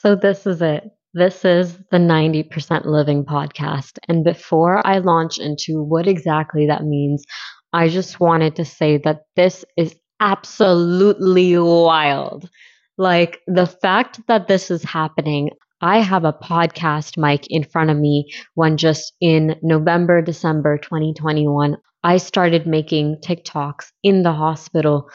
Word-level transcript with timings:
So, 0.00 0.14
this 0.14 0.46
is 0.46 0.62
it. 0.62 0.92
This 1.12 1.44
is 1.44 1.76
the 1.90 1.96
90% 1.96 2.84
Living 2.84 3.24
podcast. 3.24 3.98
And 4.06 4.22
before 4.22 4.80
I 4.86 4.98
launch 4.98 5.40
into 5.40 5.82
what 5.82 6.06
exactly 6.06 6.68
that 6.68 6.84
means, 6.84 7.24
I 7.72 7.88
just 7.88 8.20
wanted 8.20 8.54
to 8.56 8.64
say 8.64 8.98
that 8.98 9.22
this 9.34 9.64
is 9.76 9.96
absolutely 10.20 11.58
wild. 11.58 12.48
Like 12.96 13.40
the 13.48 13.66
fact 13.66 14.20
that 14.28 14.46
this 14.46 14.70
is 14.70 14.84
happening, 14.84 15.50
I 15.80 15.98
have 15.98 16.24
a 16.24 16.32
podcast 16.32 17.18
mic 17.18 17.48
in 17.48 17.64
front 17.64 17.90
of 17.90 17.96
me 17.96 18.30
when 18.54 18.76
just 18.76 19.12
in 19.20 19.56
November, 19.62 20.22
December 20.22 20.78
2021, 20.78 21.76
I 22.04 22.18
started 22.18 22.68
making 22.68 23.16
TikToks 23.24 23.86
in 24.04 24.22
the 24.22 24.32
hospital 24.32 25.10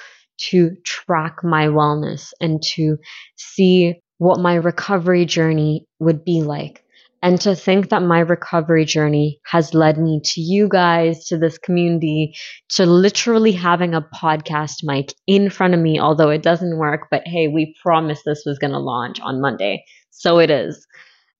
to 0.50 0.76
track 0.84 1.38
my 1.42 1.68
wellness 1.68 2.34
and 2.42 2.62
to 2.76 2.98
see 3.38 4.02
what 4.24 4.40
my 4.40 4.56
recovery 4.56 5.26
journey 5.26 5.86
would 6.00 6.24
be 6.24 6.42
like. 6.42 6.82
And 7.22 7.40
to 7.42 7.56
think 7.56 7.90
that 7.90 8.02
my 8.02 8.20
recovery 8.20 8.86
journey 8.86 9.42
has 9.46 9.74
led 9.74 9.98
me 9.98 10.22
to 10.24 10.40
you 10.42 10.70
guys, 10.70 11.26
to 11.28 11.38
this 11.38 11.58
community, 11.58 12.34
to 12.70 12.86
literally 12.86 13.52
having 13.52 13.94
a 13.94 14.02
podcast 14.02 14.76
mic 14.84 15.14
in 15.28 15.50
front 15.50 15.74
of 15.74 15.82
me, 15.82 16.00
although 16.00 16.30
it 16.30 16.42
doesn't 16.42 16.78
work. 16.78 17.08
But 17.12 17.24
hey, 17.26 17.50
we 17.50 17.76
promised 17.82 18.24
this 18.26 18.44
was 18.46 18.60
going 18.60 18.72
to 18.72 18.80
launch 18.80 19.20
on 19.20 19.42
Monday. 19.42 19.84
So 20.12 20.40
it 20.40 20.50
is. 20.50 20.88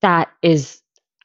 That 0.02 0.28
is 0.42 0.78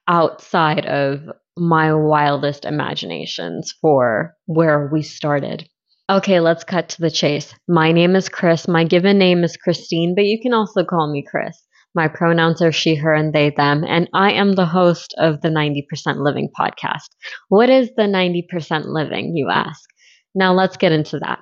outside 0.07 0.85
of 0.85 1.23
my 1.57 1.93
wildest 1.93 2.63
imaginations 2.63 3.73
for 3.81 4.33
where 4.45 4.89
we 4.93 5.01
started. 5.01 5.67
Okay, 6.09 6.39
let's 6.39 6.63
cut 6.63 6.89
to 6.89 7.01
the 7.01 7.11
chase. 7.11 7.53
My 7.67 7.91
name 7.91 8.15
is 8.15 8.29
Chris. 8.29 8.67
My 8.67 8.83
given 8.83 9.19
name 9.19 9.43
is 9.43 9.57
Christine, 9.57 10.15
but 10.15 10.25
you 10.25 10.39
can 10.41 10.55
also 10.55 10.83
call 10.83 11.11
me 11.13 11.23
Chris. 11.29 11.55
My 11.93 12.07
pronouns 12.07 12.63
are 12.63 12.71
she, 12.71 12.95
her, 12.95 13.13
and 13.13 13.31
they, 13.31 13.51
them, 13.51 13.83
and 13.87 14.09
I 14.11 14.31
am 14.31 14.53
the 14.53 14.65
host 14.65 15.13
of 15.19 15.41
the 15.41 15.49
90% 15.49 15.83
Living 16.17 16.49
podcast. 16.59 17.09
What 17.49 17.69
is 17.69 17.91
the 17.95 18.07
90% 18.07 18.85
Living, 18.85 19.35
you 19.35 19.51
ask? 19.51 19.87
Now 20.33 20.51
let's 20.51 20.77
get 20.77 20.91
into 20.91 21.19
that. 21.19 21.37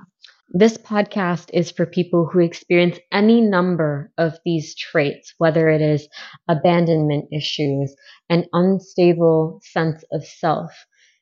This 0.50 0.78
podcast 0.78 1.50
is 1.54 1.72
for 1.72 1.86
people 1.86 2.30
who 2.30 2.40
experience 2.40 3.00
any 3.10 3.40
number 3.40 4.12
of 4.18 4.38
these 4.44 4.76
traits, 4.76 5.34
whether 5.38 5.70
it 5.70 5.82
is 5.82 6.10
abandonment 6.50 7.30
issues, 7.32 7.96
an 8.30 8.44
unstable 8.52 9.62
sense 9.64 10.04
of 10.12 10.26
self, 10.26 10.72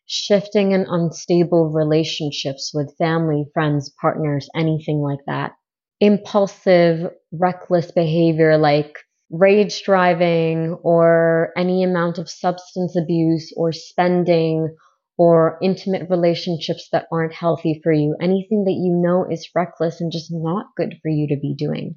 shifting 0.06 0.74
and 0.74 0.86
unstable 0.90 1.72
relationships 1.72 2.72
with 2.74 2.96
family, 2.98 3.46
friends, 3.54 3.94
partners, 4.02 4.48
anything 4.56 5.00
like 5.00 5.20
that. 5.28 5.52
Impulsive, 6.00 7.12
reckless 7.32 7.92
behavior 7.92 8.58
like 8.58 8.98
rage 9.32 9.84
driving 9.84 10.74
or 10.84 11.52
any 11.58 11.84
amount 11.84 12.18
of 12.18 12.30
substance 12.30 12.96
abuse 12.96 13.52
or 13.58 13.72
spending 13.72 14.76
or 15.18 15.58
intimate 15.62 16.10
relationships 16.10 16.90
that 16.92 17.08
aren't 17.12 17.34
healthy 17.34 17.80
for 17.84 17.92
you, 17.92 18.16
anything 18.22 18.66
that 18.66 18.74
you 18.74 18.94
know 18.94 19.26
is 19.30 19.50
reckless 19.56 20.02
and 20.02 20.12
just 20.12 20.30
not 20.32 20.68
good 20.76 20.96
for 21.02 21.10
you 21.10 21.28
to 21.28 21.40
be 21.40 21.56
doing. 21.56 21.96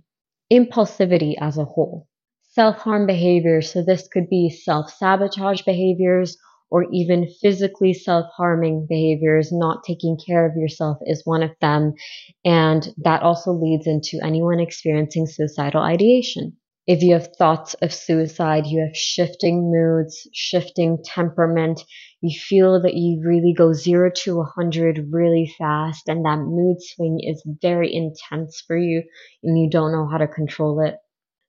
Impulsivity 0.52 1.34
as 1.40 1.58
a 1.58 1.64
whole. 1.64 2.06
Self 2.50 2.76
harm 2.76 3.06
behaviors. 3.06 3.72
So 3.72 3.82
this 3.82 4.08
could 4.08 4.28
be 4.30 4.48
self 4.48 4.90
sabotage 4.90 5.62
behaviors 5.62 6.36
or 6.70 6.86
even 6.92 7.28
physically 7.40 7.92
self 7.94 8.26
harming 8.36 8.86
behaviors. 8.88 9.50
Not 9.52 9.84
taking 9.84 10.18
care 10.24 10.46
of 10.46 10.56
yourself 10.56 10.98
is 11.02 11.22
one 11.24 11.42
of 11.42 11.50
them. 11.60 11.94
And 12.44 12.92
that 12.98 13.22
also 13.22 13.52
leads 13.52 13.86
into 13.86 14.18
anyone 14.24 14.60
experiencing 14.60 15.26
suicidal 15.26 15.82
ideation. 15.82 16.56
If 16.86 17.02
you 17.02 17.12
have 17.12 17.36
thoughts 17.36 17.74
of 17.82 17.92
suicide, 17.92 18.66
you 18.66 18.80
have 18.80 18.96
shifting 18.96 19.70
moods, 19.70 20.26
shifting 20.32 20.98
temperament, 21.04 21.82
you 22.22 22.38
feel 22.38 22.80
that 22.80 22.94
you 22.94 23.22
really 23.22 23.52
go 23.52 23.74
zero 23.74 24.10
to 24.24 24.40
a 24.40 24.44
hundred 24.44 25.08
really 25.12 25.52
fast, 25.58 26.08
and 26.08 26.24
that 26.24 26.38
mood 26.38 26.78
swing 26.80 27.20
is 27.22 27.42
very 27.62 27.94
intense 27.94 28.62
for 28.66 28.76
you, 28.76 29.02
and 29.42 29.58
you 29.58 29.68
don't 29.70 29.92
know 29.92 30.08
how 30.10 30.16
to 30.16 30.26
control 30.26 30.80
it. 30.80 30.96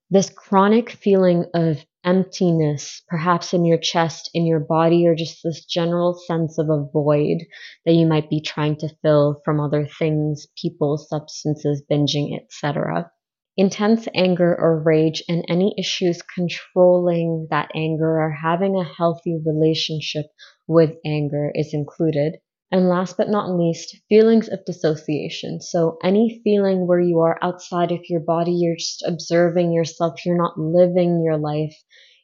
This 0.10 0.30
chronic 0.30 0.90
feeling 0.90 1.46
of 1.54 1.86
emptiness, 2.04 3.04
perhaps 3.08 3.54
in 3.54 3.66
your 3.66 3.78
chest, 3.78 4.30
in 4.34 4.46
your 4.46 4.60
body, 4.60 5.06
or 5.08 5.16
just 5.16 5.42
this 5.44 5.66
general 5.66 6.14
sense 6.14 6.58
of 6.58 6.70
a 6.70 6.86
void 6.92 7.46
that 7.86 7.94
you 7.94 8.06
might 8.06 8.30
be 8.30 8.42
trying 8.42 8.78
to 8.78 8.96
fill 9.02 9.42
from 9.46 9.60
other 9.60 9.88
things, 9.88 10.48
people, 10.60 10.98
substances, 10.98 11.84
binging, 11.90 12.36
etc 12.36 13.12
intense 13.60 14.08
anger 14.16 14.56
or 14.58 14.82
rage 14.82 15.22
and 15.28 15.44
any 15.50 15.76
issues 15.78 16.22
controlling 16.22 17.46
that 17.50 17.70
anger 17.76 18.22
or 18.22 18.32
having 18.32 18.78
a 18.78 18.86
healthy 18.86 19.38
relationship 19.46 20.28
with 20.66 20.96
anger 21.06 21.52
is 21.54 21.74
included. 21.74 22.36
And 22.72 22.88
last 22.88 23.18
but 23.18 23.30
not 23.30 23.58
least, 23.58 23.98
feelings 24.10 24.48
of 24.48 24.64
dissociation. 24.64 25.60
So 25.60 25.98
any 26.04 26.40
feeling 26.44 26.86
where 26.86 27.00
you 27.00 27.20
are 27.22 27.40
outside 27.42 27.92
of 27.92 28.02
your 28.10 28.20
body, 28.20 28.52
you're 28.52 28.76
just 28.76 29.04
observing 29.08 29.74
yourself, 29.74 30.24
you're 30.24 30.38
not 30.38 30.60
living 30.60 31.24
your 31.24 31.38
life, 31.38 31.76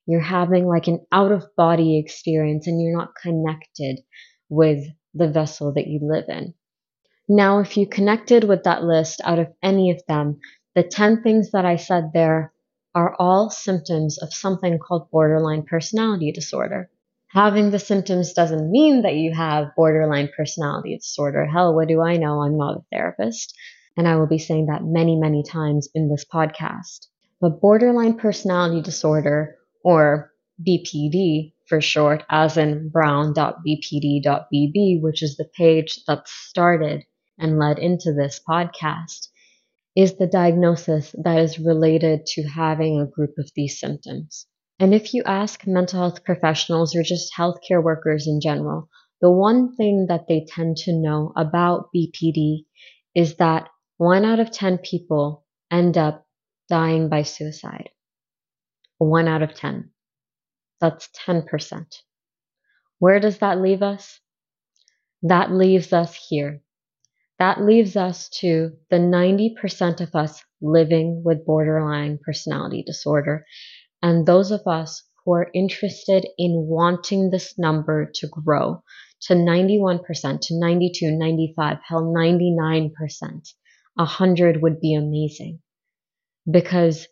you're 0.05 0.19
having 0.21 0.67
like 0.67 0.87
an 0.87 1.03
out 1.11 1.31
of 1.31 1.55
body 1.57 1.97
experience 1.97 2.67
and 2.67 2.79
you're 2.79 2.95
not 2.95 3.15
connected 3.15 4.01
with 4.49 4.85
the 5.15 5.27
vessel 5.27 5.73
that 5.73 5.87
you 5.87 5.99
live 6.03 6.25
in. 6.29 6.53
Now, 7.27 7.59
if 7.59 7.75
you 7.75 7.87
connected 7.87 8.43
with 8.43 8.63
that 8.63 8.83
list 8.83 9.21
out 9.23 9.39
of 9.39 9.51
any 9.63 9.89
of 9.89 10.03
them, 10.07 10.39
the 10.75 10.83
10 10.83 11.23
things 11.23 11.51
that 11.51 11.65
I 11.65 11.77
said 11.77 12.11
there 12.13 12.53
are 12.93 13.15
all 13.17 13.49
symptoms 13.49 14.19
of 14.19 14.33
something 14.33 14.77
called 14.77 15.09
borderline 15.09 15.63
personality 15.63 16.31
disorder. 16.31 16.89
Having 17.35 17.71
the 17.71 17.79
symptoms 17.79 18.31
doesn't 18.31 18.71
mean 18.71 19.01
that 19.01 19.17
you 19.17 19.33
have 19.33 19.75
borderline 19.75 20.29
personality 20.37 20.95
disorder. 20.95 21.45
Hell, 21.45 21.75
what 21.75 21.89
do 21.89 22.01
I 22.01 22.15
know? 22.15 22.41
I'm 22.41 22.57
not 22.57 22.77
a 22.77 22.85
therapist. 22.93 23.53
And 23.97 24.07
I 24.07 24.15
will 24.15 24.25
be 24.25 24.37
saying 24.37 24.67
that 24.67 24.85
many, 24.85 25.17
many 25.17 25.43
times 25.43 25.89
in 25.93 26.07
this 26.07 26.23
podcast. 26.33 27.07
But 27.41 27.59
borderline 27.59 28.15
personality 28.15 28.81
disorder, 28.81 29.57
or 29.83 30.31
BPD 30.65 31.51
for 31.67 31.81
short, 31.81 32.23
as 32.29 32.55
in 32.55 32.87
brown.bpd.bb, 32.87 35.01
which 35.01 35.21
is 35.21 35.35
the 35.35 35.49
page 35.57 36.05
that 36.07 36.29
started 36.29 37.03
and 37.37 37.59
led 37.59 37.79
into 37.79 38.13
this 38.13 38.39
podcast, 38.47 39.27
is 39.93 40.15
the 40.15 40.27
diagnosis 40.27 41.13
that 41.21 41.39
is 41.39 41.59
related 41.59 42.25
to 42.27 42.43
having 42.43 43.01
a 43.01 43.05
group 43.05 43.33
of 43.37 43.51
these 43.57 43.77
symptoms. 43.77 44.47
And 44.79 44.93
if 44.93 45.13
you 45.13 45.23
ask 45.25 45.65
mental 45.65 45.99
health 45.99 46.23
professionals 46.23 46.95
or 46.95 47.03
just 47.03 47.33
healthcare 47.37 47.81
workers 47.81 48.27
in 48.27 48.41
general, 48.41 48.89
the 49.21 49.31
one 49.31 49.75
thing 49.75 50.07
that 50.09 50.27
they 50.27 50.45
tend 50.47 50.77
to 50.77 50.93
know 50.93 51.31
about 51.37 51.89
BPD 51.95 52.65
is 53.15 53.35
that 53.35 53.69
one 53.97 54.25
out 54.25 54.41
of 54.41 54.51
10 54.51 54.79
people 54.79 55.45
end 55.71 55.97
up 55.97 56.27
dying 56.67 57.07
by 57.07 57.23
suicide. 57.23 57.89
One 58.97 59.27
out 59.27 59.41
of 59.41 59.53
10. 59.53 59.91
That's 60.81 61.07
10%. 61.25 61.85
Where 62.99 63.19
does 63.19 63.37
that 63.37 63.61
leave 63.61 63.81
us? 63.81 64.19
That 65.23 65.51
leaves 65.51 65.93
us 65.93 66.15
here 66.29 66.61
that 67.39 67.61
leaves 67.61 67.95
us 67.95 68.29
to 68.29 68.71
the 68.89 68.97
90% 68.97 70.01
of 70.01 70.15
us 70.15 70.41
living 70.61 71.21
with 71.23 71.45
borderline 71.45 72.17
personality 72.23 72.83
disorder 72.85 73.45
and 74.05 74.27
those 74.27 74.51
of 74.51 74.61
us 74.67 75.01
who 75.17 75.33
are 75.33 75.49
interested 75.55 76.27
in 76.37 76.67
wanting 76.69 77.31
this 77.31 77.57
number 77.57 78.07
to 78.13 78.27
grow 78.27 78.83
to 79.21 79.33
91%, 79.33 80.41
to 80.41 80.59
92, 80.59 81.09
95, 81.09 81.77
hell, 81.83 82.13
99%. 82.15 82.91
100 83.95 84.61
would 84.61 84.79
be 84.79 84.93
amazing 84.93 85.57
because 86.51 87.07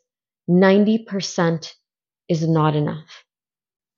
90% 0.48 1.74
is 2.30 2.48
not 2.48 2.76
enough. 2.76 3.24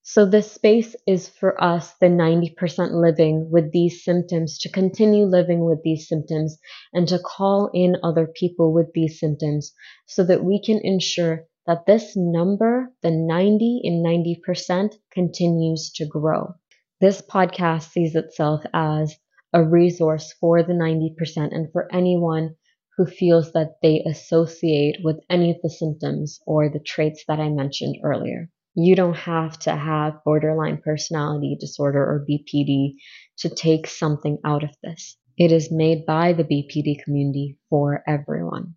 So 0.03 0.25
this 0.25 0.50
space 0.50 0.95
is 1.06 1.27
for 1.27 1.62
us, 1.62 1.95
the 2.00 2.07
90% 2.07 2.91
living 2.94 3.50
with 3.51 3.74
these 3.74 4.06
symptoms, 4.06 4.57
to 4.59 4.71
continue 4.71 5.25
living 5.25 5.65
with 5.65 5.80
these 5.83 6.07
symptoms 6.07 6.57
and 6.94 7.09
to 7.09 7.19
call 7.19 7.69
in 7.74 7.98
other 8.03 8.25
people 8.39 8.71
with 8.71 8.94
these 8.94 9.19
symptoms 9.19 9.74
so 10.06 10.24
that 10.24 10.45
we 10.45 10.63
can 10.63 10.80
ensure 10.81 11.45
that 11.67 11.85
this 11.85 12.15
number, 12.15 12.94
the 13.01 13.12
90 13.12 13.81
in 13.83 14.03
90%, 14.03 14.95
continues 15.12 15.91
to 15.95 16.06
grow. 16.06 16.53
This 17.01 17.21
podcast 17.21 17.91
sees 17.91 18.15
itself 18.15 18.63
as 18.73 19.15
a 19.53 19.63
resource 19.63 20.33
for 20.39 20.63
the 20.63 20.73
90% 20.73 21.56
and 21.56 21.71
for 21.71 21.94
anyone 21.94 22.56
who 22.97 23.06
feels 23.06 23.51
that 23.51 23.75
they 23.81 24.03
associate 24.07 24.97
with 25.03 25.19
any 25.29 25.51
of 25.51 25.57
the 25.62 25.69
symptoms 25.69 26.39
or 26.45 26.69
the 26.69 26.79
traits 26.79 27.23
that 27.27 27.39
I 27.39 27.50
mentioned 27.50 27.97
earlier. 28.03 28.50
You 28.75 28.95
don't 28.95 29.15
have 29.15 29.57
to 29.59 29.75
have 29.75 30.23
borderline 30.23 30.81
personality 30.83 31.57
disorder 31.59 32.00
or 32.00 32.25
BPD 32.29 32.95
to 33.39 33.50
take 33.50 33.88
something 33.88 34.38
out 34.44 34.63
of 34.63 34.75
this. 34.83 35.17
It 35.38 35.51
is 35.51 35.71
made 35.71 36.06
by 36.06 36.33
the 36.33 36.44
BPD 36.44 37.03
community 37.03 37.57
for 37.69 38.03
everyone. 38.07 38.75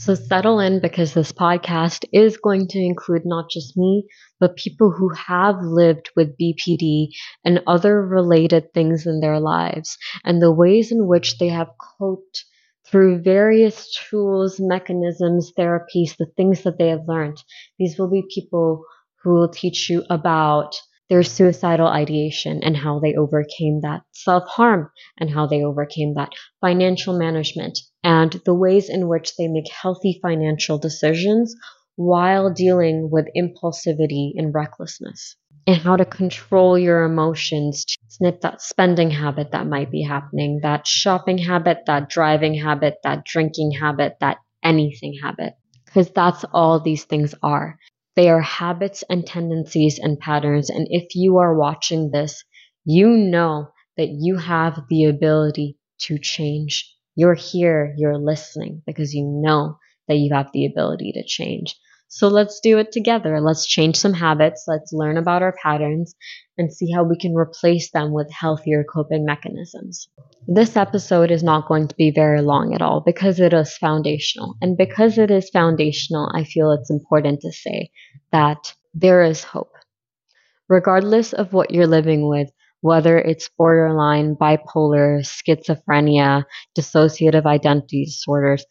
So 0.00 0.14
settle 0.14 0.60
in 0.60 0.80
because 0.80 1.12
this 1.12 1.32
podcast 1.32 2.04
is 2.12 2.36
going 2.36 2.68
to 2.68 2.78
include 2.78 3.22
not 3.26 3.50
just 3.50 3.76
me, 3.76 4.06
but 4.38 4.54
people 4.54 4.92
who 4.92 5.08
have 5.08 5.56
lived 5.60 6.10
with 6.14 6.38
BPD 6.38 7.08
and 7.44 7.64
other 7.66 8.00
related 8.06 8.72
things 8.72 9.08
in 9.08 9.18
their 9.18 9.40
lives 9.40 9.98
and 10.24 10.40
the 10.40 10.52
ways 10.52 10.92
in 10.92 11.08
which 11.08 11.38
they 11.38 11.48
have 11.48 11.72
coped 11.98 12.44
through 12.86 13.22
various 13.22 13.92
tools, 14.08 14.60
mechanisms, 14.60 15.52
therapies, 15.58 16.16
the 16.16 16.30
things 16.36 16.62
that 16.62 16.78
they 16.78 16.90
have 16.90 17.08
learned. 17.08 17.42
These 17.76 17.98
will 17.98 18.08
be 18.08 18.22
people 18.32 18.84
who 19.24 19.34
will 19.34 19.48
teach 19.48 19.90
you 19.90 20.04
about 20.08 20.76
their 21.08 21.24
suicidal 21.24 21.88
ideation 21.88 22.62
and 22.62 22.76
how 22.76 23.00
they 23.00 23.14
overcame 23.14 23.80
that, 23.80 24.02
self 24.12 24.44
harm 24.46 24.90
and 25.18 25.28
how 25.28 25.46
they 25.46 25.64
overcame 25.64 26.14
that, 26.14 26.30
financial 26.60 27.18
management, 27.18 27.78
and 28.08 28.32
the 28.46 28.54
ways 28.54 28.88
in 28.88 29.06
which 29.06 29.36
they 29.36 29.48
make 29.48 29.70
healthy 29.70 30.18
financial 30.22 30.78
decisions 30.78 31.54
while 31.96 32.50
dealing 32.50 33.10
with 33.10 33.26
impulsivity 33.36 34.32
and 34.36 34.54
recklessness, 34.54 35.36
and 35.66 35.76
how 35.76 35.94
to 35.94 36.06
control 36.06 36.78
your 36.78 37.04
emotions 37.04 37.84
to 37.84 37.98
snip 38.08 38.40
that 38.40 38.62
spending 38.62 39.10
habit 39.10 39.50
that 39.52 39.66
might 39.66 39.90
be 39.90 40.02
happening, 40.02 40.60
that 40.62 40.86
shopping 40.86 41.36
habit, 41.36 41.78
that 41.86 42.08
driving 42.08 42.54
habit, 42.54 42.94
that 43.04 43.24
drinking 43.26 43.72
habit, 43.72 44.16
that 44.20 44.38
anything 44.62 45.18
habit. 45.22 45.52
Because 45.84 46.10
that's 46.10 46.44
all 46.54 46.80
these 46.80 47.04
things 47.04 47.34
are. 47.42 47.78
They 48.16 48.30
are 48.30 48.40
habits 48.40 49.04
and 49.10 49.26
tendencies 49.26 49.98
and 49.98 50.18
patterns. 50.18 50.70
And 50.70 50.86
if 50.90 51.14
you 51.14 51.36
are 51.38 51.54
watching 51.58 52.10
this, 52.10 52.42
you 52.84 53.08
know 53.10 53.68
that 53.98 54.08
you 54.08 54.38
have 54.38 54.80
the 54.88 55.04
ability 55.04 55.76
to 56.04 56.18
change. 56.18 56.94
You're 57.18 57.34
here, 57.34 57.94
you're 57.96 58.16
listening 58.16 58.80
because 58.86 59.12
you 59.12 59.24
know 59.24 59.76
that 60.06 60.18
you 60.18 60.32
have 60.32 60.52
the 60.52 60.66
ability 60.66 61.10
to 61.16 61.24
change. 61.26 61.74
So 62.06 62.28
let's 62.28 62.60
do 62.60 62.78
it 62.78 62.92
together. 62.92 63.40
Let's 63.40 63.66
change 63.66 63.96
some 63.96 64.12
habits. 64.12 64.66
Let's 64.68 64.92
learn 64.92 65.16
about 65.16 65.42
our 65.42 65.52
patterns 65.60 66.14
and 66.56 66.72
see 66.72 66.92
how 66.92 67.02
we 67.02 67.18
can 67.18 67.34
replace 67.34 67.90
them 67.90 68.12
with 68.12 68.30
healthier 68.30 68.84
coping 68.84 69.24
mechanisms. 69.24 70.08
This 70.46 70.76
episode 70.76 71.32
is 71.32 71.42
not 71.42 71.66
going 71.66 71.88
to 71.88 71.96
be 71.96 72.12
very 72.12 72.40
long 72.40 72.72
at 72.72 72.82
all 72.82 73.02
because 73.04 73.40
it 73.40 73.52
is 73.52 73.76
foundational. 73.76 74.54
And 74.62 74.76
because 74.76 75.18
it 75.18 75.32
is 75.32 75.50
foundational, 75.50 76.30
I 76.32 76.44
feel 76.44 76.70
it's 76.70 76.88
important 76.88 77.40
to 77.40 77.50
say 77.50 77.90
that 78.30 78.76
there 78.94 79.24
is 79.24 79.42
hope. 79.42 79.72
Regardless 80.68 81.32
of 81.32 81.52
what 81.52 81.72
you're 81.72 81.88
living 81.88 82.28
with, 82.28 82.48
whether 82.80 83.18
it's 83.18 83.50
borderline, 83.56 84.36
bipolar, 84.36 85.20
schizophrenia, 85.24 86.44
dissociative 86.78 87.46
identity 87.46 88.04
disorders, 88.04 88.64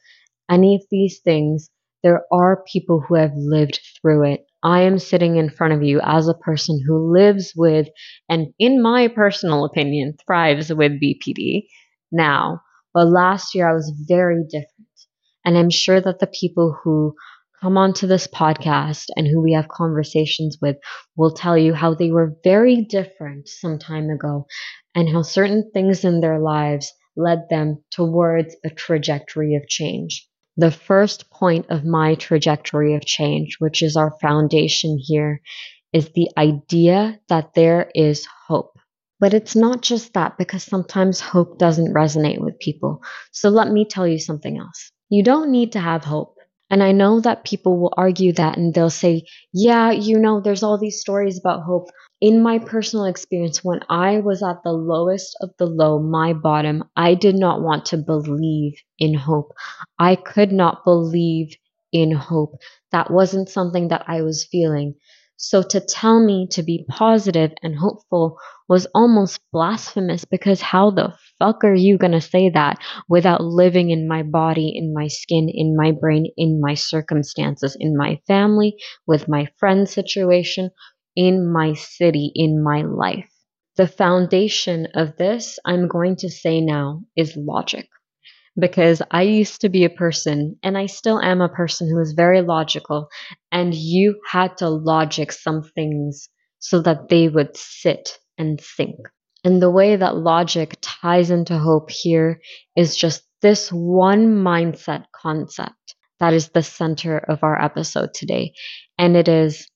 any 0.50 0.76
of 0.76 0.82
these 0.92 1.20
things, 1.24 1.70
there 2.04 2.24
are 2.32 2.64
people 2.72 3.02
who 3.02 3.16
have 3.16 3.34
lived 3.36 3.80
through 4.02 4.32
it 4.32 4.48
I 4.64 4.82
am 4.82 4.98
sitting 5.00 5.38
in 5.38 5.50
front 5.50 5.74
of 5.74 5.84
you 5.84 6.02
as 6.04 6.28
a 6.28 6.34
person 6.34 6.84
who 6.86 7.14
lives 7.14 7.54
with, 7.56 7.88
and 8.28 8.48
in 8.60 8.82
my 8.82 9.08
personal 9.08 9.66
opinion, 9.66 10.18
thrives 10.26 10.74
with 10.74 11.00
BPD 11.00 11.68
now. 12.12 12.62
But 12.94 13.08
last 13.08 13.54
year 13.54 13.70
I 13.70 13.74
was 13.74 13.94
very 14.08 14.44
different. 14.44 14.74
And 15.46 15.58
I'm 15.58 15.70
sure 15.70 16.02
that 16.02 16.20
the 16.20 16.28
people 16.28 16.78
who 16.84 17.16
come 17.62 17.78
onto 17.78 18.08
this 18.08 18.28
podcast 18.28 19.06
and 19.16 19.28
who 19.28 19.42
we 19.42 19.54
have 19.54 19.68
conversations 19.68 20.58
with 20.62 20.78
will 21.16 21.34
tell 21.34 21.58
you 21.58 21.74
how 21.74 21.94
they 21.94 22.12
were 22.12 22.36
very 22.44 22.84
different 22.84 23.48
some 23.48 23.80
time 23.80 24.10
ago 24.10 24.46
and 24.96 25.10
how 25.10 25.22
certain 25.22 25.70
things 25.74 26.04
in 26.04 26.22
their 26.22 26.40
lives 26.40 26.94
led 27.16 27.50
them 27.50 27.84
towards 27.92 28.56
a 28.64 28.70
trajectory 28.70 29.56
of 29.56 29.68
change 29.68 30.28
the 30.58 30.72
first 30.72 31.30
point 31.30 31.68
of 31.70 31.86
my 31.86 32.16
trajectory 32.16 32.96
of 32.96 33.06
change, 33.06 33.58
which 33.60 33.84
is 33.84 33.96
our 33.96 34.12
foundation 34.20 34.98
here, 35.00 35.40
is 35.94 36.10
the 36.16 36.30
idea 36.36 37.20
that 37.30 37.54
there 37.54 37.92
is 37.94 38.28
hope. 38.48 38.74
But 39.20 39.36
it's 39.36 39.56
not 39.56 39.82
just 39.82 40.14
that 40.14 40.38
because 40.38 40.64
sometimes 40.64 41.20
hope 41.20 41.60
doesn't 41.60 41.94
resonate 41.94 42.40
with 42.40 42.60
people. 42.60 43.02
So 43.32 43.50
let 43.50 43.72
me 43.72 43.86
tell 43.86 44.08
you 44.08 44.20
something 44.20 44.58
else. 44.58 44.92
You 45.10 45.24
don't 45.24 45.52
need 45.52 45.72
to 45.74 45.80
have 45.80 46.04
hope. 46.04 46.37
And 46.70 46.84
I 46.84 46.92
know 46.92 47.20
that 47.22 47.46
people 47.46 47.78
will 47.78 47.94
argue 47.98 48.34
that 48.34 48.58
and 48.58 48.74
they'll 48.74 48.90
say, 48.90 49.24
yeah, 49.54 49.92
you 49.92 50.18
know, 50.20 50.42
there's 50.42 50.64
all 50.64 50.78
these 50.78 51.00
stories 51.02 51.40
about 51.40 51.64
hope 51.64 51.90
in 52.20 52.42
my 52.42 52.58
personal 52.60 53.06
experience, 53.06 53.64
when 53.64 53.82
I 53.90 54.20
was 54.22 54.42
at 54.42 54.64
the 54.64 54.72
lowest 54.72 55.38
of 55.42 55.52
the 55.60 55.68
low, 55.68 56.00
my 56.00 56.34
bottom, 56.34 56.84
I 56.96 57.14
did 57.14 57.36
not 57.36 57.62
want 57.62 57.86
to 57.88 57.98
believe 57.98 58.74
in 58.98 59.14
hope. 59.14 59.52
I 60.00 60.16
could 60.16 60.52
not 60.52 60.84
believe 60.84 61.56
in 61.92 62.12
hope. 62.12 62.56
That 62.92 63.12
wasn't 63.12 63.50
something 63.50 63.90
that 63.90 64.06
I 64.08 64.22
was 64.24 64.48
feeling. 64.52 64.96
So 65.38 65.62
to 65.62 65.80
tell 65.80 66.20
me 66.20 66.48
to 66.52 66.64
be 66.64 66.86
positive 66.90 67.52
and 67.62 67.76
hopeful 67.78 68.38
was 68.68 68.88
almost 68.94 69.40
blasphemous 69.54 70.26
because 70.26 70.62
how 70.62 70.90
the 70.92 71.14
fuck 71.40 71.64
are 71.64 71.76
you 71.76 71.98
going 71.98 72.12
to 72.14 72.22
say 72.22 72.50
that 72.50 72.80
without 73.08 73.44
living 73.44 73.92
in 73.92 74.08
my 74.08 74.24
body, 74.24 74.74
in 74.76 74.94
my 74.94 75.08
skin, 75.08 75.48
in 75.48 75.76
my 75.78 75.92
brain, 75.92 76.26
in 76.38 76.60
my 76.60 76.74
circumstances, 76.74 77.78
in 77.80 77.96
my 77.96 78.20
family, 78.28 78.76
with 79.06 79.28
my 79.28 79.48
friend 79.58 79.88
situation, 79.88 80.72
in 81.16 81.52
my 81.52 81.74
city, 81.74 82.32
in 82.34 82.64
my 82.64 82.82
life. 82.82 83.30
The 83.76 83.88
foundation 83.88 84.88
of 84.96 85.18
this, 85.18 85.60
I'm 85.64 85.88
going 85.88 86.16
to 86.18 86.30
say 86.30 86.62
now, 86.62 87.04
is 87.16 87.38
logic. 87.38 87.88
Because 88.60 89.02
I 89.12 89.22
used 89.22 89.62
to 89.62 89.70
be 89.70 89.84
a 89.86 89.90
person, 89.90 90.58
and 90.64 90.78
I 90.78 90.88
still 90.88 91.20
am 91.22 91.42
a 91.42 91.50
person 91.50 91.90
who 91.90 92.00
is 92.00 92.14
very 92.14 92.42
logical, 92.42 93.08
and 93.52 93.74
you 93.74 94.20
had 94.30 94.58
to 94.58 94.70
logic 94.70 95.32
some 95.32 95.64
things 95.64 96.30
so 96.60 96.82
that 96.82 97.10
they 97.10 97.30
would 97.30 97.56
sit 97.56 98.18
and 98.38 98.60
think. 98.60 98.96
And 99.44 99.62
the 99.62 99.70
way 99.70 99.96
that 99.96 100.18
logic 100.18 100.78
ties 100.82 101.30
into 101.30 101.58
hope 101.58 101.92
here 101.92 102.42
is 102.76 102.98
just 102.98 103.24
this 103.42 103.70
one 103.70 104.36
mindset 104.44 105.06
concept 105.16 105.96
that 106.20 106.34
is 106.34 106.50
the 106.50 106.64
center 106.64 107.18
of 107.18 107.44
our 107.44 107.62
episode 107.62 108.14
today. 108.14 108.54
And 108.98 109.16
it 109.16 109.28
is 109.28 109.70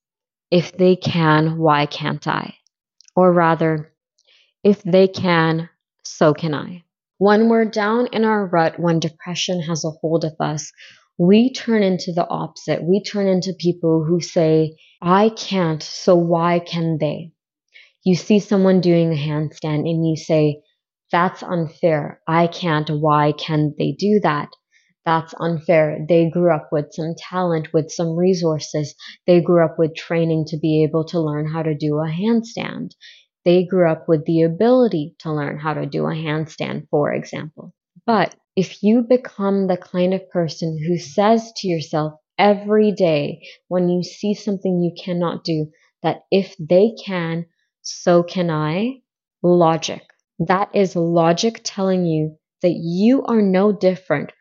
if 0.49 0.75
they 0.75 0.95
can, 0.95 1.57
why 1.57 1.85
can't 1.85 2.27
I? 2.27 2.55
Or 3.15 3.31
rather, 3.31 3.93
if 4.63 4.81
they 4.83 5.07
can, 5.07 5.69
so 6.03 6.33
can 6.33 6.53
I. 6.53 6.83
When 7.21 7.49
we're 7.49 7.65
down 7.65 8.07
in 8.07 8.25
our 8.25 8.47
rut, 8.47 8.79
when 8.79 8.99
depression 8.99 9.61
has 9.61 9.85
a 9.85 9.91
hold 9.91 10.25
of 10.25 10.33
us, 10.39 10.71
we 11.19 11.53
turn 11.53 11.83
into 11.83 12.11
the 12.11 12.27
opposite. 12.27 12.83
We 12.83 13.03
turn 13.03 13.27
into 13.27 13.53
people 13.59 14.03
who 14.03 14.19
say, 14.19 14.75
I 15.03 15.29
can't, 15.29 15.83
so 15.83 16.15
why 16.15 16.57
can 16.57 16.97
they? 16.99 17.33
You 18.03 18.15
see 18.15 18.39
someone 18.39 18.81
doing 18.81 19.11
a 19.11 19.15
handstand 19.15 19.87
and 19.87 20.03
you 20.03 20.15
say, 20.15 20.63
that's 21.11 21.43
unfair. 21.43 22.21
I 22.27 22.47
can't. 22.47 22.89
Why 22.89 23.33
can 23.33 23.75
they 23.77 23.91
do 23.91 24.19
that? 24.23 24.49
That's 25.05 25.35
unfair. 25.39 26.03
They 26.09 26.27
grew 26.27 26.51
up 26.51 26.69
with 26.71 26.87
some 26.91 27.13
talent, 27.15 27.67
with 27.71 27.91
some 27.91 28.15
resources. 28.15 28.95
They 29.27 29.41
grew 29.41 29.63
up 29.63 29.75
with 29.77 29.93
training 29.95 30.45
to 30.47 30.57
be 30.57 30.83
able 30.83 31.05
to 31.09 31.19
learn 31.21 31.47
how 31.47 31.61
to 31.61 31.75
do 31.75 31.99
a 31.99 32.09
handstand. 32.09 32.95
They 33.43 33.65
grew 33.65 33.89
up 33.89 34.07
with 34.07 34.25
the 34.25 34.43
ability 34.43 35.15
to 35.19 35.33
learn 35.33 35.57
how 35.57 35.73
to 35.73 35.85
do 35.85 36.05
a 36.05 36.13
handstand, 36.13 36.87
for 36.89 37.11
example. 37.11 37.73
But 38.05 38.35
if 38.55 38.83
you 38.83 39.01
become 39.01 39.67
the 39.67 39.77
kind 39.77 40.13
of 40.13 40.29
person 40.29 40.77
who 40.87 40.97
says 40.97 41.51
to 41.57 41.67
yourself 41.67 42.13
every 42.37 42.91
day 42.91 43.41
when 43.67 43.89
you 43.89 44.03
see 44.03 44.33
something 44.33 44.81
you 44.81 44.93
cannot 45.03 45.43
do, 45.43 45.71
that 46.03 46.23
if 46.31 46.55
they 46.59 46.93
can, 47.05 47.45
so 47.81 48.23
can 48.23 48.49
I, 48.49 49.01
logic. 49.43 50.01
That 50.39 50.69
is 50.75 50.95
logic 50.95 51.61
telling 51.63 52.05
you 52.05 52.37
that 52.61 52.75
you 52.75 53.23
are 53.23 53.41
no 53.41 53.71
different 53.71 54.31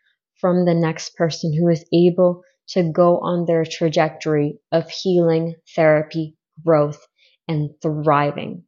from 0.40 0.64
the 0.64 0.74
next 0.74 1.14
person 1.16 1.52
who 1.52 1.68
is 1.68 1.84
able 1.92 2.42
to 2.68 2.90
go 2.90 3.18
on 3.18 3.46
their 3.46 3.64
trajectory 3.64 4.58
of 4.72 4.88
healing, 4.90 5.54
therapy, 5.74 6.36
growth, 6.64 7.06
and 7.48 7.70
thriving. 7.82 8.64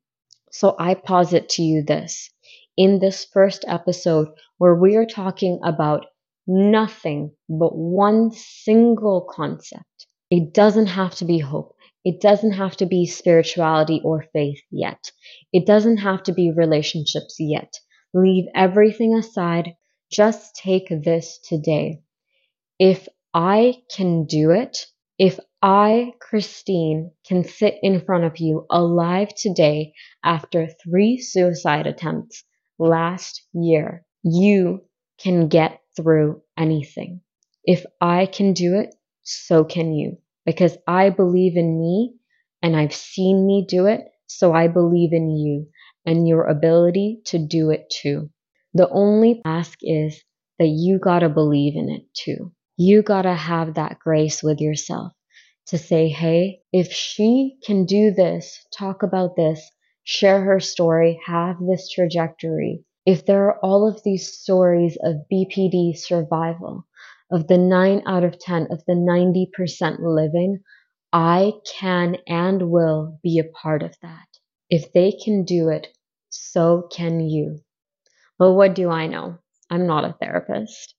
So 0.52 0.76
I 0.78 0.94
posit 0.94 1.48
to 1.50 1.62
you 1.62 1.82
this 1.82 2.30
in 2.76 3.00
this 3.00 3.24
first 3.24 3.64
episode 3.66 4.28
where 4.58 4.76
we 4.76 4.94
are 4.94 5.04
talking 5.04 5.58
about 5.64 6.06
nothing 6.46 7.32
but 7.48 7.76
one 7.76 8.30
single 8.30 9.26
concept. 9.28 10.06
It 10.30 10.54
doesn't 10.54 10.86
have 10.86 11.16
to 11.16 11.24
be 11.24 11.38
hope. 11.40 11.74
It 12.04 12.20
doesn't 12.20 12.52
have 12.52 12.76
to 12.76 12.86
be 12.86 13.06
spirituality 13.06 14.00
or 14.04 14.26
faith 14.32 14.60
yet. 14.70 15.10
It 15.52 15.66
doesn't 15.66 15.98
have 15.98 16.22
to 16.24 16.32
be 16.32 16.52
relationships 16.52 17.36
yet. 17.40 17.72
Leave 18.14 18.44
everything 18.54 19.16
aside 19.16 19.74
just 20.12 20.54
take 20.54 20.88
this 20.90 21.38
today. 21.38 22.02
If 22.78 23.08
I 23.32 23.82
can 23.94 24.26
do 24.26 24.50
it, 24.50 24.86
if 25.18 25.40
I, 25.64 26.14
Christine, 26.18 27.12
can 27.24 27.44
sit 27.44 27.78
in 27.82 28.00
front 28.00 28.24
of 28.24 28.38
you 28.38 28.66
alive 28.68 29.32
today 29.32 29.94
after 30.24 30.66
three 30.66 31.18
suicide 31.18 31.86
attempts 31.86 32.42
last 32.80 33.46
year, 33.52 34.04
you 34.24 34.82
can 35.18 35.46
get 35.46 35.80
through 35.94 36.42
anything. 36.58 37.20
If 37.64 37.86
I 38.00 38.26
can 38.26 38.54
do 38.54 38.74
it, 38.74 38.96
so 39.22 39.62
can 39.62 39.92
you. 39.92 40.18
Because 40.44 40.76
I 40.88 41.10
believe 41.10 41.56
in 41.56 41.80
me 41.80 42.16
and 42.60 42.76
I've 42.76 42.94
seen 42.94 43.46
me 43.46 43.64
do 43.68 43.86
it, 43.86 44.00
so 44.26 44.52
I 44.52 44.66
believe 44.66 45.12
in 45.12 45.30
you 45.30 45.68
and 46.04 46.26
your 46.26 46.48
ability 46.48 47.20
to 47.26 47.38
do 47.38 47.70
it 47.70 47.88
too. 47.88 48.30
The 48.74 48.88
only 48.88 49.40
ask 49.44 49.78
is 49.82 50.24
that 50.58 50.66
you 50.66 50.98
gotta 50.98 51.28
believe 51.28 51.76
in 51.76 51.88
it 51.88 52.02
too. 52.14 52.52
You 52.76 53.02
gotta 53.02 53.34
have 53.34 53.74
that 53.74 54.00
grace 54.00 54.42
with 54.42 54.60
yourself 54.60 55.12
to 55.66 55.78
say, 55.78 56.08
hey, 56.08 56.60
if 56.72 56.92
she 56.92 57.56
can 57.64 57.84
do 57.86 58.10
this, 58.12 58.66
talk 58.76 59.02
about 59.02 59.36
this, 59.36 59.70
share 60.04 60.42
her 60.42 60.60
story, 60.60 61.20
have 61.26 61.56
this 61.60 61.88
trajectory, 61.88 62.84
if 63.06 63.26
there 63.26 63.46
are 63.46 63.58
all 63.64 63.88
of 63.88 64.02
these 64.04 64.32
stories 64.32 64.96
of 65.02 65.26
BPD 65.32 65.96
survival, 65.96 66.86
of 67.30 67.48
the 67.48 67.58
9 67.58 68.02
out 68.06 68.24
of 68.24 68.38
10, 68.38 68.68
of 68.70 68.82
the 68.86 68.94
90% 68.94 69.98
living, 70.00 70.60
I 71.12 71.52
can 71.78 72.16
and 72.26 72.70
will 72.70 73.18
be 73.22 73.38
a 73.38 73.50
part 73.62 73.82
of 73.82 73.94
that. 74.02 74.26
If 74.70 74.92
they 74.92 75.12
can 75.12 75.44
do 75.44 75.68
it, 75.68 75.88
so 76.30 76.88
can 76.92 77.20
you. 77.20 77.58
Well, 78.38 78.54
what 78.56 78.74
do 78.74 78.90
I 78.90 79.06
know? 79.06 79.38
I'm 79.70 79.86
not 79.86 80.04
a 80.04 80.16
therapist. 80.20 80.94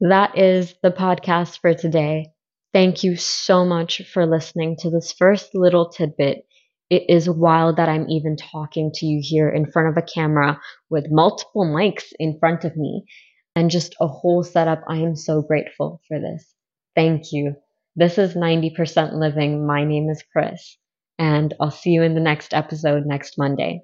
That 0.00 0.38
is 0.38 0.74
the 0.82 0.90
podcast 0.90 1.60
for 1.60 1.74
today. 1.74 2.32
Thank 2.72 3.02
you 3.02 3.16
so 3.16 3.64
much 3.64 4.02
for 4.12 4.26
listening 4.26 4.76
to 4.80 4.90
this 4.90 5.12
first 5.12 5.54
little 5.54 5.88
tidbit. 5.88 6.46
It 6.88 7.04
is 7.08 7.28
wild 7.28 7.76
that 7.76 7.88
I'm 7.88 8.08
even 8.08 8.36
talking 8.36 8.92
to 8.94 9.06
you 9.06 9.20
here 9.22 9.48
in 9.48 9.70
front 9.70 9.88
of 9.88 9.96
a 9.96 10.06
camera 10.06 10.60
with 10.88 11.10
multiple 11.10 11.64
mics 11.64 12.12
in 12.18 12.38
front 12.38 12.64
of 12.64 12.76
me 12.76 13.04
and 13.56 13.70
just 13.70 13.96
a 14.00 14.06
whole 14.06 14.44
setup. 14.44 14.82
I 14.88 14.98
am 14.98 15.16
so 15.16 15.42
grateful 15.42 16.00
for 16.06 16.20
this. 16.20 16.54
Thank 16.94 17.32
you. 17.32 17.56
This 17.96 18.18
is 18.18 18.34
90% 18.34 19.14
Living. 19.14 19.66
My 19.66 19.84
name 19.84 20.08
is 20.08 20.22
Chris, 20.32 20.78
and 21.18 21.52
I'll 21.60 21.72
see 21.72 21.90
you 21.90 22.02
in 22.02 22.14
the 22.14 22.20
next 22.20 22.54
episode 22.54 23.04
next 23.04 23.36
Monday. 23.36 23.82